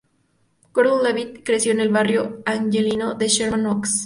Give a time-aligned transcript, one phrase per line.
[0.77, 3.99] Gordon-Levitt creció en el barrio angelino de Sherman Oaks.